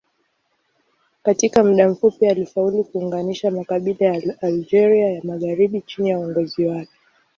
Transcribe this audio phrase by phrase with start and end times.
[1.23, 6.91] Katika muda mfupi alifaulu kuunganisha makabila ya Algeria ya magharibi chini ya uongozi wake.